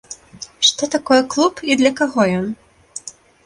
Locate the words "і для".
1.69-1.95